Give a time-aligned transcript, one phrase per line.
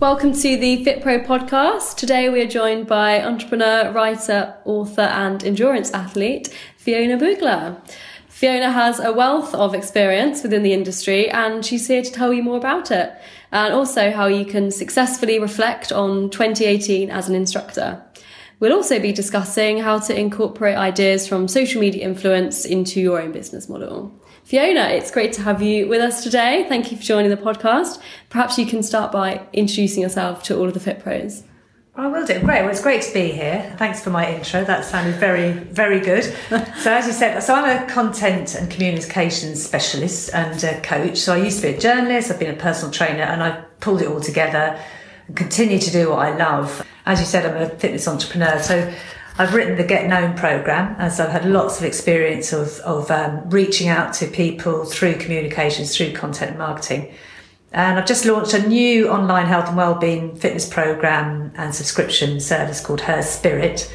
[0.00, 1.96] Welcome to the FitPro podcast.
[1.98, 7.76] Today we are joined by entrepreneur, writer, author, and endurance athlete Fiona Bugler.
[8.26, 12.42] Fiona has a wealth of experience within the industry and she's here to tell you
[12.42, 13.12] more about it
[13.52, 18.02] and also how you can successfully reflect on 2018 as an instructor.
[18.58, 23.32] We'll also be discussing how to incorporate ideas from social media influence into your own
[23.32, 24.18] business model.
[24.50, 26.66] Fiona, it's great to have you with us today.
[26.68, 28.00] Thank you for joining the podcast.
[28.30, 31.44] Perhaps you can start by introducing yourself to all of the Fit Pros.
[31.94, 32.40] I will do.
[32.40, 32.62] Great.
[32.62, 33.72] Well, it's great to be here.
[33.78, 34.64] Thanks for my intro.
[34.64, 36.24] That sounded very, very good.
[36.80, 41.18] so, as you said, so I'm a content and communications specialist and a coach.
[41.18, 44.02] So, I used to be a journalist, I've been a personal trainer, and I've pulled
[44.02, 44.80] it all together
[45.28, 46.84] and continue to do what I love.
[47.06, 48.58] As you said, I'm a fitness entrepreneur.
[48.58, 48.92] So,
[49.40, 53.48] I've written the Get Known program as I've had lots of experience of, of um,
[53.48, 57.14] reaching out to people through communications, through content marketing.
[57.72, 62.84] And I've just launched a new online health and wellbeing fitness program and subscription service
[62.84, 63.90] called Her Spirit,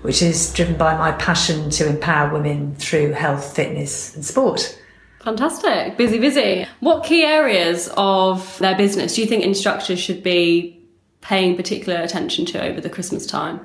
[0.00, 4.80] which is driven by my passion to empower women through health, fitness, and sport.
[5.20, 5.98] Fantastic.
[5.98, 6.66] Busy, busy.
[6.80, 10.82] What key areas of their business do you think instructors should be
[11.20, 13.60] paying particular attention to over the Christmas time?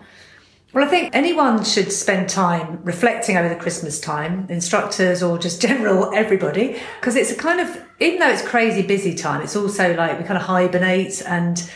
[0.73, 5.61] Well, I think anyone should spend time reflecting over the Christmas time, instructors or just
[5.67, 9.94] general everybody, because it's a kind of, even though it's crazy busy time, it's also
[9.95, 11.69] like we kind of hibernate and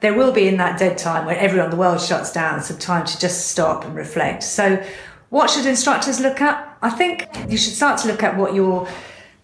[0.00, 2.78] there will be in that dead time where everyone in the world shuts down some
[2.78, 4.42] time to just stop and reflect.
[4.42, 4.82] So
[5.28, 6.76] what should instructors look at?
[6.82, 8.88] I think you should start to look at what your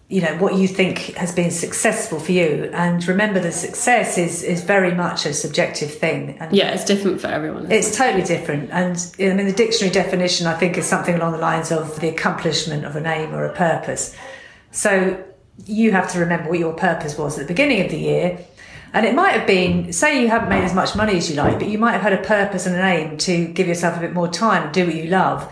[0.09, 2.69] you know what you think has been successful for you.
[2.73, 6.37] And remember the success is is very much a subjective thing.
[6.39, 7.97] And yeah it's different for everyone it's it?
[7.97, 8.69] totally different.
[8.71, 12.07] And i mean the dictionary definition i think is something along the lines of the
[12.07, 14.15] accomplishment of an aim or a purpose.
[14.71, 15.21] So
[15.65, 18.39] you have to remember what your purpose was at the beginning of the year.
[18.93, 21.59] And it might have been say you haven't made as much money as you like
[21.59, 24.13] but you might have had a purpose and an aim to give yourself a bit
[24.13, 25.51] more time and do what you love.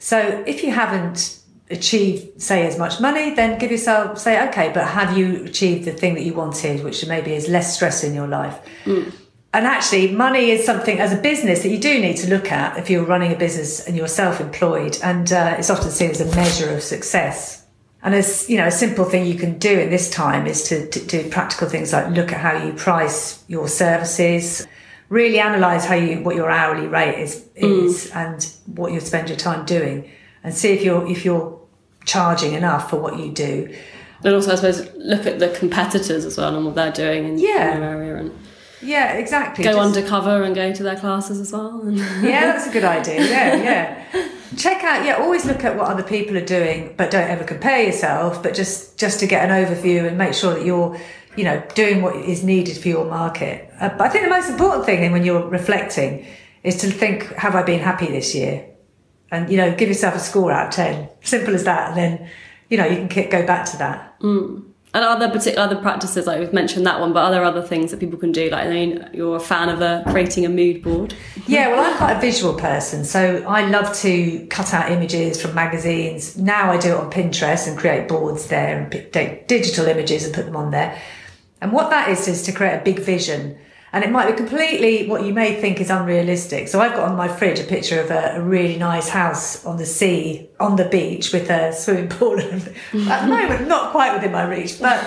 [0.00, 1.38] So if you haven't
[1.72, 5.92] achieve, say, as much money, then give yourself, say, okay, but have you achieved the
[5.92, 8.58] thing that you wanted, which maybe is less stress in your life?
[8.84, 9.12] Mm.
[9.54, 12.78] And actually, money is something as a business that you do need to look at
[12.78, 14.98] if you're running a business and you're self employed.
[15.02, 17.66] And uh, it's often seen as a measure of success.
[18.02, 20.88] And as you know, a simple thing you can do in this time is to,
[20.88, 24.66] to do practical things like look at how you price your services,
[25.08, 28.16] really analyze how you what your hourly rate is is mm.
[28.16, 30.10] and what you spend your time doing
[30.42, 31.60] and see if you're if you're
[32.04, 33.74] charging enough for what you do.
[34.24, 37.38] And also, I suppose, look at the competitors as well and what they're doing in,
[37.38, 37.78] yeah.
[37.78, 38.16] their area.
[38.16, 38.38] And
[38.80, 39.64] yeah, exactly.
[39.64, 41.82] Go Just, undercover and go to their classes as well.
[41.90, 43.24] yeah, that's a good idea.
[43.24, 44.28] Yeah, yeah.
[44.56, 45.04] Check out.
[45.04, 48.42] Yeah, always look at what other people are doing, but don't ever compare yourself.
[48.42, 50.98] But just just to get an overview and make sure that you're,
[51.36, 53.72] you know, doing what is needed for your market.
[53.80, 56.26] Uh, but I think the most important thing then when you're reflecting
[56.62, 58.66] is to think: Have I been happy this year?
[59.32, 61.88] And you know give yourself a score out of 10 simple as that.
[61.88, 62.30] And then
[62.68, 64.20] you know you can go back to that.
[64.20, 64.64] Mm.
[64.94, 67.90] and other particular other practices like we've mentioned that one but are there other things
[67.90, 68.50] that people can do?
[68.50, 71.14] Like i mean you're a fan of a, creating a mood board?
[71.46, 75.54] Yeah well i'm quite a visual person so i love to cut out images from
[75.54, 76.36] magazines.
[76.36, 80.34] Now i do it on pinterest and create boards there and take digital images and
[80.34, 81.00] put them on there.
[81.60, 83.56] And what that is is to create a big vision
[83.94, 86.68] and it might be completely what you may think is unrealistic.
[86.68, 89.76] So I've got on my fridge a picture of a, a really nice house on
[89.76, 92.40] the sea, on the beach with a swimming pool.
[92.40, 94.98] At the moment, not quite within my reach, but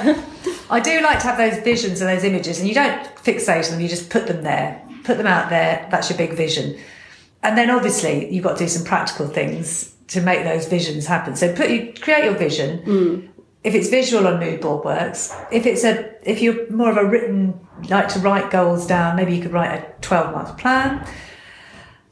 [0.69, 2.59] I do like to have those visions and those images.
[2.59, 5.88] And you don't fixate on them; you just put them there, put them out there.
[5.89, 6.77] That's your big vision.
[7.42, 11.36] And then obviously you've got to do some practical things to make those visions happen.
[11.36, 12.80] So put you create your vision.
[12.86, 13.30] Mm
[13.65, 15.36] if it's visual on mood board works.
[15.51, 19.36] If it's a if you're more of a written like to write goals down, maybe
[19.36, 21.07] you could write a 12 month plan.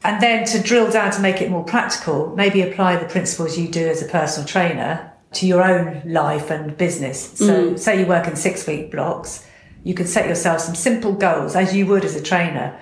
[0.02, 3.68] And then to drill down to make it more practical, maybe apply the principles you
[3.68, 7.32] do as a personal trainer to your own life and business.
[7.38, 7.78] So mm.
[7.78, 9.46] say you work in six week blocks,
[9.82, 12.78] you could set yourself some simple goals as you would as a trainer.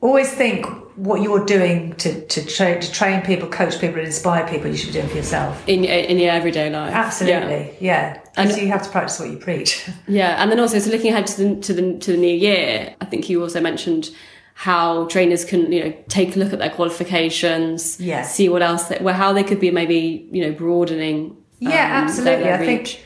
[0.00, 0.66] Always think
[0.96, 4.76] what you're doing to, to, tra- to train people, coach people, and inspire people, you
[4.76, 5.62] should be doing for yourself.
[5.68, 6.92] In, in your everyday life.
[6.92, 8.14] Absolutely, yeah.
[8.14, 8.20] yeah.
[8.36, 9.86] And so you have to practice what you preach.
[10.08, 12.94] Yeah, and then also, so looking ahead to the, to the, to the new year,
[13.00, 14.10] I think you also mentioned
[14.54, 18.22] how trainers can you know take a look at their qualifications Yeah.
[18.24, 22.04] see what else they, well how they could be maybe you know broadening Yeah, um,
[22.04, 22.44] absolutely.
[22.44, 23.02] their I think,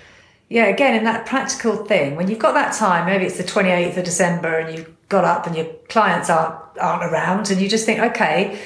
[0.48, 3.96] yeah, again, in that practical thing, when you've got that time, maybe it's the 28th
[3.96, 7.86] of December and you've got up and your clients aren't, aren't around and you just
[7.86, 8.58] think, okay,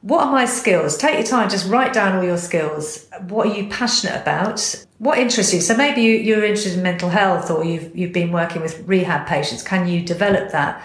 [0.00, 0.96] what are my skills?
[0.96, 3.06] Take your time, just write down all your skills.
[3.28, 4.86] What are you passionate about?
[4.98, 5.60] What interests you?
[5.60, 9.26] So maybe you, you're interested in mental health or you've, you've been working with rehab
[9.26, 9.62] patients.
[9.62, 10.82] Can you develop that?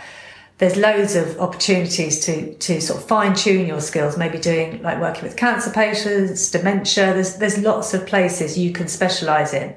[0.58, 5.00] There's loads of opportunities to, to sort of fine tune your skills, maybe doing like
[5.00, 7.14] working with cancer patients, dementia.
[7.14, 9.74] There's, there's lots of places you can specialize in.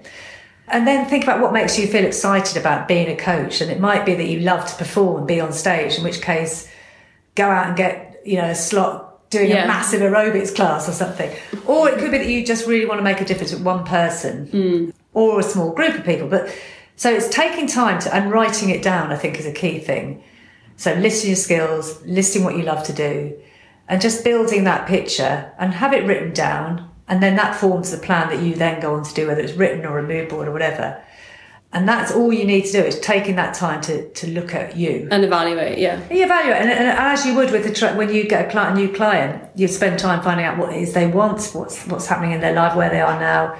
[0.73, 3.61] And then think about what makes you feel excited about being a coach.
[3.61, 6.23] And it might be that you love to perform and be on stage, in which
[6.23, 6.69] case
[7.35, 9.65] go out and get, you know, a slot doing Yeah.
[9.65, 11.31] a massive aerobics class or something.
[11.67, 13.85] Or it could be that you just really want to make a difference with one
[13.85, 14.93] person mm.
[15.15, 16.29] or a small group of people.
[16.29, 16.51] But
[16.97, 20.23] so it's taking time to and writing it down, I think, is a key thing.
[20.77, 23.35] So listing your skills, listing what you love to do,
[23.89, 26.91] and just building that picture and have it written down.
[27.13, 29.53] And then that forms the plan that you then go on to do, whether it's
[29.53, 30.99] written or a mood board or whatever.
[31.71, 34.79] And that's all you need to do is taking that time to, to look at
[34.79, 35.09] you.
[35.11, 38.27] and evaluate yeah You evaluate, and, and as you would with the tra- when you
[38.27, 41.07] get a, client, a new client, you spend time finding out what it is they
[41.07, 43.59] want, what's what's happening in their life, where they are now,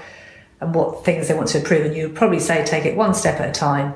[0.59, 1.85] and what things they want to improve.
[1.85, 3.93] And you probably say take it one step at a time,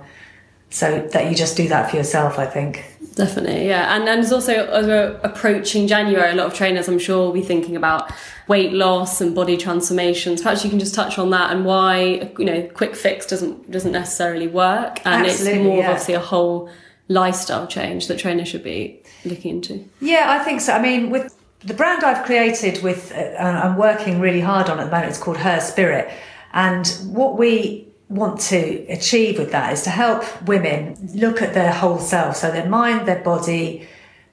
[0.70, 2.40] so that you just do that for yourself.
[2.40, 2.84] I think.
[3.18, 3.96] Definitely, yeah.
[3.96, 7.34] And and there's also as we're approaching January, a lot of trainers I'm sure will
[7.34, 8.12] be thinking about
[8.48, 10.44] weight loss and body transformations.
[10.44, 13.92] Perhaps you can just touch on that and why you know quick fix doesn't doesn't
[13.92, 15.90] necessarily work, and Absolutely, it's more of yeah.
[15.90, 16.70] obviously a whole
[17.08, 19.84] lifestyle change that trainers should be looking into.
[20.00, 20.74] Yeah, I think so.
[20.74, 24.86] I mean, with the brand I've created, with uh, I'm working really hard on at
[24.86, 25.10] the moment.
[25.10, 26.12] It's called Her Spirit,
[26.54, 31.74] and what we want to achieve with that is to help women look at their
[31.74, 33.88] whole self, so their mind, their body,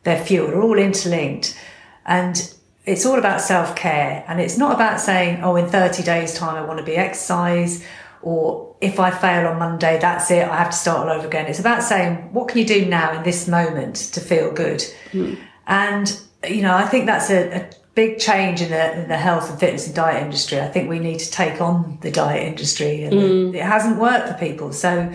[0.05, 1.59] their fuel are all interlinked,
[2.07, 2.55] and
[2.87, 4.25] it's all about self care.
[4.29, 7.85] And it's not about saying, "Oh, in 30 days' time, I want to be exercise."
[8.23, 10.49] Or if I fail on Monday, that's it.
[10.49, 11.47] I have to start all over again.
[11.47, 14.83] It's about saying, what can you do now in this moment to feel good?
[15.13, 15.35] Hmm.
[15.67, 16.19] And
[16.49, 19.59] you know, I think that's a, a big change in the, in the health and
[19.59, 20.61] fitness and diet industry.
[20.61, 24.29] I think we need to take on the diet industry, and it, it hasn't worked
[24.29, 24.73] for people.
[24.73, 25.13] So,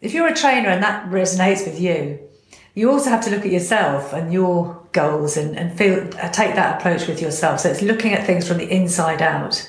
[0.00, 2.20] if you're a trainer and that resonates with you,
[2.74, 6.54] you also have to look at yourself and your goals and, and feel uh, take
[6.54, 7.58] that approach with yourself.
[7.60, 9.68] So it's looking at things from the inside out.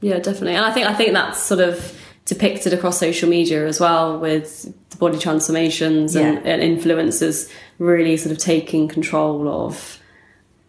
[0.00, 0.54] Yeah, definitely.
[0.56, 4.72] And I think I think that's sort of depicted across social media as well with
[4.90, 6.52] the body transformations and, Yeah.
[6.52, 7.48] and influencers
[7.78, 9.99] really sort of taking control of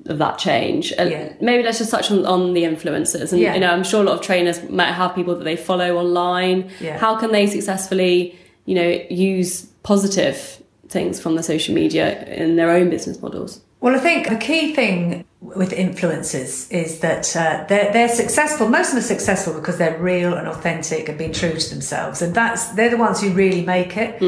[0.08, 0.92] of that change.
[0.98, 1.34] And Yeah.
[1.42, 3.32] maybe let's just touch on, on the influencers.
[3.32, 3.54] And Yeah.
[3.54, 6.70] you know, I'm sure a lot of trainers might have people that they follow online.
[6.80, 6.98] Yeah.
[6.98, 12.72] How can they successfully, you know, use positive things from the social media in their
[12.72, 13.62] own business models?
[13.80, 18.70] Well, I think the key thing with influencers is that uh, they're, they're successful.
[18.70, 22.22] Most of them are successful because they're real and authentic and being true to themselves.
[22.22, 24.20] And that's, they're the ones who really make it.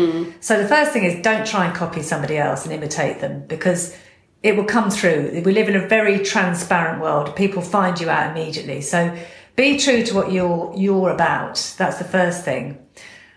[0.42, 3.96] So the first thing is don't try and copy somebody else and imitate them because
[4.44, 5.42] it will come through.
[5.45, 7.36] We live in a very transparent world.
[7.36, 8.81] People find you out immediately.
[8.81, 9.18] So
[9.56, 11.74] be true to what you're, you're about.
[11.78, 12.78] That's the first thing.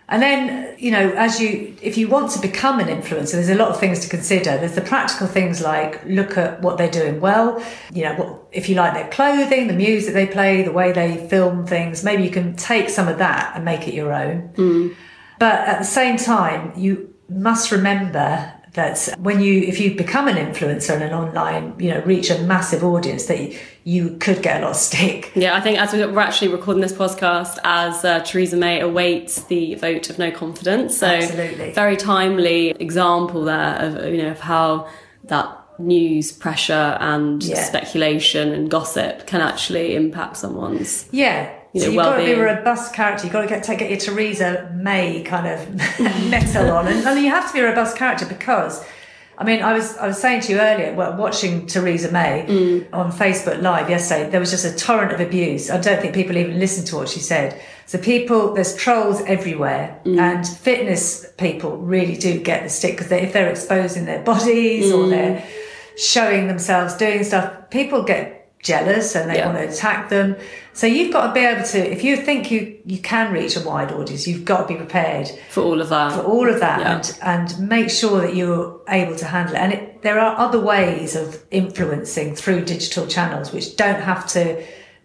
[0.09, 3.55] And then, you know, as you, if you want to become an influencer, there's a
[3.55, 4.57] lot of things to consider.
[4.57, 7.61] There's the practical things like look at what they're doing well.
[7.93, 11.27] You know, what, if you like their clothing, the music they play, the way they
[11.27, 14.53] film things, maybe you can take some of that and make it your own.
[14.55, 14.89] Hmm.
[15.39, 20.37] But at the same time, you must remember that when you, if you become an
[20.37, 24.61] influencer and an online, you know, reach a massive audience, that you, you could get
[24.61, 25.31] a lot of stick.
[25.35, 29.43] Yeah, I think as we- we're actually recording this podcast, as uh, Theresa May awaits
[29.43, 31.73] the vote of no confidence, so Absolutely.
[31.73, 34.87] very timely example there of you know of how
[35.25, 37.63] that news pressure and Yeah.
[37.63, 41.05] speculation and gossip can actually impact someone's.
[41.11, 41.51] Yeah.
[41.73, 43.25] You so know, you've got to be a robust character.
[43.25, 46.87] You've got to get, take, get your Theresa May kind of mettle on.
[46.87, 48.83] And, and you have to be a robust character because,
[49.37, 52.87] I mean, I was I was saying to you earlier, well, watching Theresa May Mm.
[52.93, 55.69] on Facebook Live yesterday, there was just a torrent of abuse.
[55.69, 57.59] I don't think people even listened to what she said.
[57.85, 60.19] So people, there's trolls everywhere, Mm.
[60.19, 64.91] and fitness people really do get the stick because they, if they're exposing their bodies
[64.91, 64.97] Mm.
[64.97, 65.43] or they're
[65.97, 68.36] showing themselves doing stuff, people get
[68.67, 69.47] jealous and they Yeah.
[69.47, 70.35] want to attack them.
[70.73, 73.61] So you've got to be able to, if you think you, you can reach a
[73.61, 76.79] wide audience, you've got to be prepared For all of that, for all of that
[76.81, 76.95] Yeah.
[76.95, 79.59] and, and make sure that you're able to handle it.
[79.63, 84.43] And it, there are other ways of influencing through digital channels, which don't have to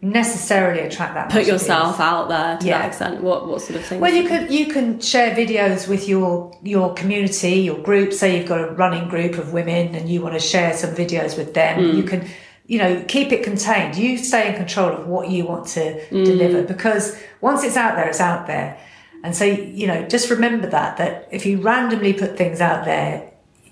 [0.04, 1.30] necessarily attract that.
[1.30, 2.78] Put yourself out there to Yeah.
[2.78, 3.22] that extent.
[3.22, 4.00] What what sort of things?
[4.02, 8.12] Well, you could you can share videos with your your community, your group.
[8.12, 11.38] Say you've got a running group of women, and you want to share some videos
[11.38, 11.78] with them.
[11.78, 11.96] Mm.
[11.98, 12.20] You can,
[12.66, 13.96] you know, keep it contained.
[13.96, 16.24] You stay in control of what you want to Mm.
[16.24, 18.76] deliver because once it's out there, it's out there.
[19.24, 23.30] And so you know, just remember that that if you randomly put things out there,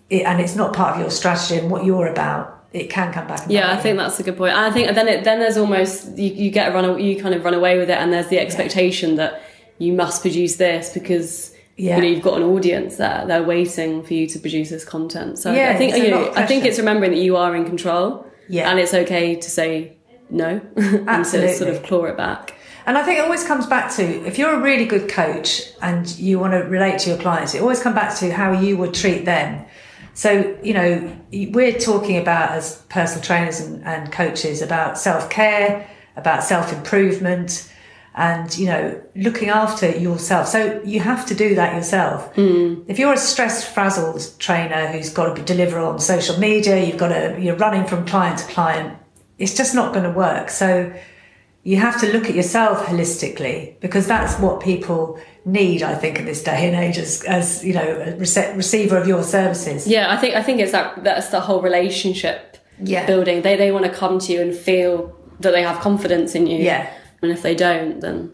[0.09, 3.26] it, and it's not part of your strategy and what you're about, it can come
[3.26, 3.42] back.
[3.44, 3.82] And Yeah, I you.
[3.82, 4.52] think that's a good point.
[4.54, 7.35] And I think then it then there's almost you, you get a run you kind
[7.35, 9.40] of run away with it, and there's the expectation that
[9.78, 11.97] you must produce this because Yeah.
[11.97, 13.25] you know you've got an audience there.
[13.26, 15.38] They're waiting for you to produce this content.
[15.38, 18.26] So Yeah, I think you know I think it's remembering that you are in control.
[18.50, 18.71] Yeah.
[18.71, 19.97] and it's okay to say
[20.28, 22.54] no and to sort of claw it back.
[22.87, 26.09] And I think it always comes back to if you're a really good coach and
[26.19, 28.95] you want to relate to your clients, it always comes back to how you would
[28.95, 29.64] treat them.
[30.14, 35.88] So, you know, we're talking about as personal trainers and, and coaches about self care,
[36.16, 37.71] about self improvement,
[38.14, 40.48] and, you know, looking after yourself.
[40.48, 42.34] So you have to do that yourself.
[42.34, 42.82] Hmm.
[42.88, 47.08] If you're a stressed, frazzled trainer who's got to deliver on social media, you've got
[47.08, 48.98] to, you're running from client to client,
[49.38, 50.50] it's just not going to work.
[50.50, 50.92] So,
[51.62, 56.24] you have to look at yourself holistically because that's what people need, I think, in
[56.24, 59.86] this day and age as, as you know, a rece- receiver of your services.
[59.86, 63.04] Yeah, I think I think it's that that's the whole relationship Yeah.
[63.04, 63.42] building.
[63.42, 66.58] They they want to come to you and feel that they have confidence in you.
[66.64, 66.90] Yeah.
[67.22, 68.32] And if they don't, then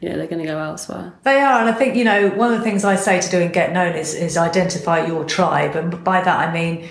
[0.00, 1.12] you know they're going to go elsewhere.
[1.24, 3.40] They are, and I think, you know, one of the things I say to do
[3.40, 5.76] and get known is, is identify your tribe.
[5.76, 6.88] And by that, I mean,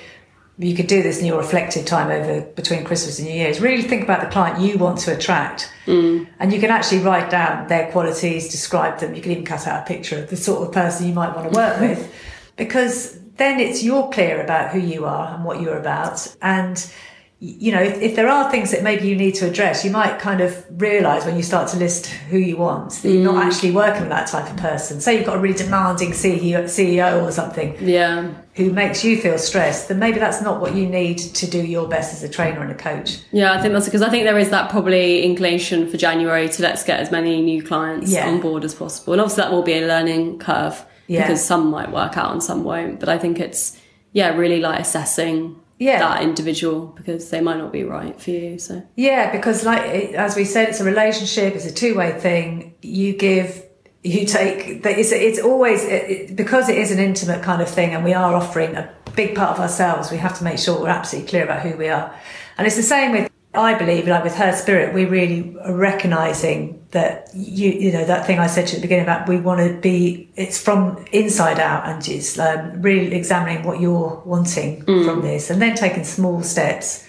[0.60, 3.62] you could do this in your reflective time over between Christmas and New Year's.
[3.62, 5.72] Really think about the client you want to attract.
[5.86, 6.28] Mm.
[6.40, 9.14] And you can actually write down their qualities, describe them.
[9.14, 11.52] You can even cut out a picture of the sort of person you might want
[11.52, 12.12] to work with
[12.58, 16.36] because then it's you're clear about who you are and what you're about.
[16.42, 16.92] And
[17.40, 20.18] you know, if, if there are things that maybe you need to address, you might
[20.18, 23.46] kind of realize when you start to list who you want that you're not mm.
[23.46, 25.00] actually working with that type of person.
[25.00, 29.38] Say you've got a really demanding CEO, CEO or something Yeah, who makes you feel
[29.38, 32.60] stressed, then maybe that's not what you need to do your best as a trainer
[32.64, 33.20] and a coach.
[33.32, 33.54] yeah.
[33.54, 36.84] I think that's because I think there is that probably inclination for January to let's
[36.84, 38.28] get as many new clients Yeah.
[38.28, 41.22] on board as possible, and obviously that will be a learning curve Yeah.
[41.22, 43.00] because some might work out and some won't.
[43.00, 43.78] But I think it's
[44.12, 46.00] yeah, really like assessing Yeah.
[46.00, 48.58] that individual because they might not be right for you.
[48.60, 51.56] So Yeah, because like as we said, it's a relationship.
[51.56, 52.74] It's a two-way thing.
[52.82, 53.64] You give,
[54.04, 54.84] you take.
[54.86, 58.34] It's it's always it- because it is an intimate kind of thing, and we are
[58.34, 60.12] offering a big part of ourselves.
[60.12, 62.14] We have to make sure we're absolutely clear about who we are,
[62.58, 63.30] and it's the same with.
[63.54, 68.28] I believe, like with her spirit, we really are recognizing that you, you know, that
[68.28, 70.30] thing I said to at the beginning about we want to be.
[70.36, 75.62] It's from inside out, and it's um, really examining what you're wanting from this, and
[75.62, 77.08] then taking small steps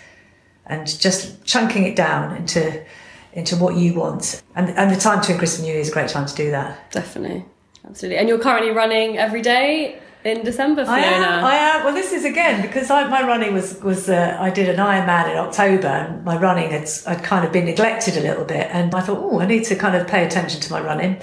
[0.66, 2.85] and just chunking it down into
[3.33, 4.42] into what you want.
[4.54, 6.90] And and the time Christmas and New Year is a great time to do that.
[6.92, 7.45] definitely,
[7.87, 8.18] absolutely.
[8.18, 11.00] And you're currently running every day in December, Fiona.
[11.00, 11.44] I am.
[11.44, 11.85] I am.
[11.85, 15.32] Well, this is again because I, my running was was uh, I did an Ironman
[15.32, 18.94] in October, and my running had I'd kind of been neglected a little bit, and
[18.94, 21.20] I thought, oh, I need to kind of pay attention to my running.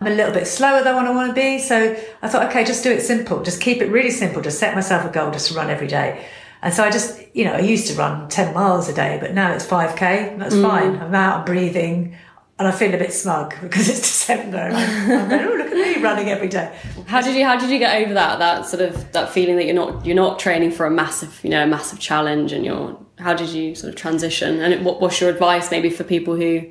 [0.00, 2.64] I'm a little bit slower than what I want to be, so I thought, okay,
[2.64, 5.48] just do it simple, just keep it really simple, just set myself a goal just
[5.48, 6.26] to run every day.
[6.62, 9.34] And so I just, you know, I used to run 10 miles a day, but
[9.34, 10.38] now it's 5k.
[10.38, 10.96] That's fine.
[10.96, 12.16] I'm out, I'm breathing,
[12.64, 14.56] and I feel a bit smug because it's December.
[14.58, 16.74] And I'm, oh, look at me running every day.
[17.06, 19.64] How did you how did you get over that that sort of that feeling that
[19.66, 22.98] you're not you're not training for a massive you know a massive challenge and you're
[23.18, 26.34] how did you sort of transition and it, what what's your advice maybe for people
[26.34, 26.62] who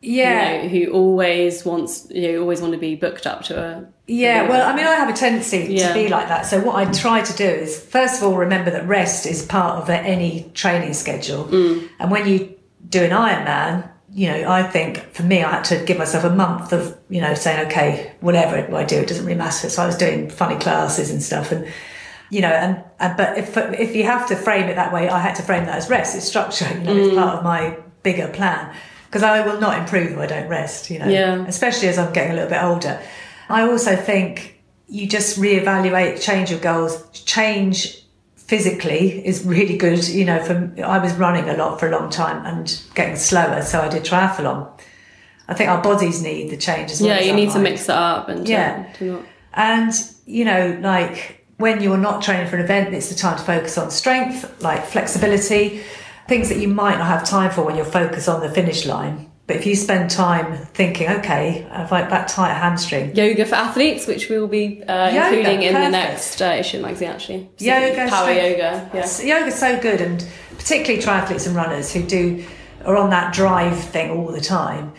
[0.00, 0.62] Yeah.
[0.62, 3.86] you know, who always wants you know, always want to be booked up to a
[4.06, 5.88] Yeah, well, I mean, I have a tendency Yeah.
[5.88, 6.46] to be like that.
[6.46, 9.82] So, what I try to do is, first of all, remember that rest is part
[9.82, 11.44] of any training schedule.
[11.46, 11.88] Mm.
[11.98, 12.38] And when you
[12.88, 16.34] do an Ironman, you know, I think for me, I had to give myself a
[16.34, 19.68] month of, you know, saying, okay, whatever I do, it doesn't really matter.
[19.68, 21.52] So, I was doing funny classes and stuff.
[21.52, 21.70] And,
[22.30, 25.20] you know, and, and but if if you have to frame it that way, I
[25.20, 26.16] had to frame that as rest.
[26.16, 27.14] It's structure, you know, it's mm.
[27.14, 28.74] part of my bigger plan.
[29.04, 31.44] Because I will not improve if I don't rest, you know, Yeah.
[31.46, 32.98] especially as I'm getting a little bit older.
[33.50, 38.02] I also think you just reevaluate, change your goals, change
[38.46, 40.06] physically is really good.
[40.08, 43.62] You know, for I was running a lot for a long time and getting slower,
[43.62, 44.68] so I did triathlon.
[45.48, 47.10] I think our bodies need the change as well.
[47.10, 48.86] yeah as you need to mix it up and to- Yeah.
[48.98, 49.22] to not
[49.54, 49.92] And,
[50.26, 53.78] you know, like when you're not training for an event, it's the time to focus
[53.78, 55.82] on strength, like flexibility,
[56.28, 59.30] things that you might not have time for when you're focused on the finish line.
[59.46, 63.14] But if you spend time thinking, okay, I've like that tight hamstring.
[63.14, 66.80] yoga for athletes which we will be uh, Yoga, including in the next uh, issue
[66.80, 68.58] magazine actually Yoga, power strength.
[68.58, 70.26] yoga yeah Yoga's so good, and
[70.58, 72.44] particularly triathletes and runners who do
[72.84, 74.92] are on that drive thing all the time,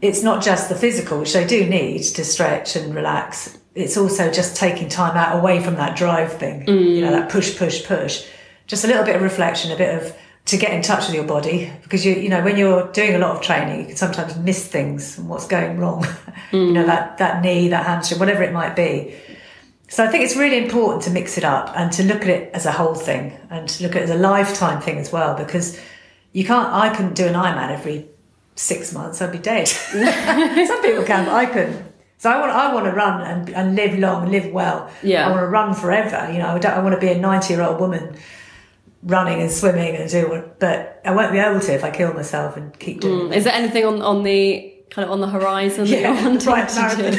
[0.00, 3.58] it's not just the physical, which they do need to stretch and relax.
[3.74, 6.96] It's also just taking time out away from that drive thing, mm.
[6.96, 8.26] you know, that push, push, push.
[8.66, 10.16] Just a little bit of reflection, a bit of
[10.46, 13.18] to get in touch with your body because you you know when you're doing a
[13.18, 16.02] lot of training you can sometimes miss things and what's going wrong.
[16.50, 16.52] Mm.
[16.52, 19.14] you know that that knee that hamstring whatever it might be.
[19.88, 22.54] So I think it's really important to mix it up and to look at it
[22.54, 25.36] as a whole thing and to look at it as a lifetime thing as well
[25.36, 25.78] because
[26.32, 28.08] you can't I couldn't do an Ironman every
[28.54, 29.68] six months I'd be dead.
[29.68, 31.84] Some people can but I couldn't.
[32.18, 34.90] So I want I want to run and, and live long live well.
[35.02, 35.26] Yeah.
[35.26, 37.52] I want to run forever you know I, don't, I want to be a 90
[37.52, 38.16] year old woman
[39.02, 42.56] running and swimming and doing but I won't be able to if I kill myself
[42.56, 43.34] and keep doing mm.
[43.34, 47.12] Is there anything on, on the kind of on the horizon yeah, that Brighton marathon.
[47.12, 47.18] do?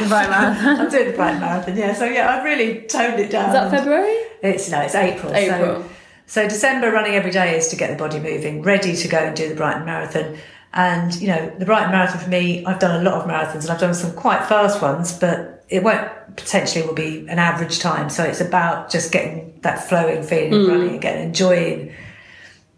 [0.00, 0.80] the right marathon.
[0.80, 1.94] I'm doing the Brighton Marathon, yeah.
[1.94, 3.48] So yeah, I've really toned it down.
[3.48, 4.16] Is that February?
[4.42, 5.34] It's no, it's April.
[5.34, 5.82] April.
[5.82, 5.90] So,
[6.26, 9.36] so December running every day is to get the body moving, ready to go and
[9.36, 10.36] do the Brighton Marathon.
[10.72, 13.70] And you know, the Brighton Marathon for me, I've done a lot of marathons and
[13.70, 18.08] I've done some quite fast ones, but it won't potentially will be an average time.
[18.08, 20.62] So it's about just getting that flowing feeling Mm.
[20.62, 21.92] of running again, enjoying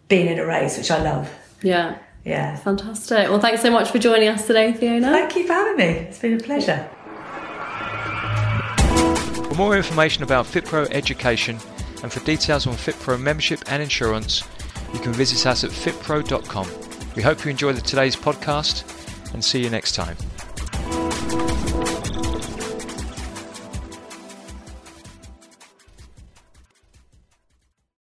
[0.08, 1.30] being in a race, which I love.
[1.62, 1.96] Yeah.
[2.24, 2.56] Yeah.
[2.56, 3.28] Fantastic.
[3.28, 5.10] Well, thanks so much for joining us today, Fiona.
[5.10, 5.84] Thank you for having me.
[5.84, 6.88] It's been a pleasure.
[9.48, 11.58] For more information about FitPro education
[12.02, 14.42] and for details on FitPro membership and insurance,
[14.94, 16.66] you can visit us at fitpro.com.
[17.14, 18.84] We hope you enjoyed today's podcast
[19.34, 20.16] and see you next time.